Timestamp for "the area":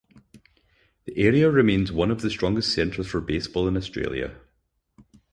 1.05-1.51